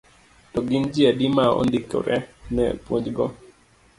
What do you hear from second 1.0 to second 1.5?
adi ma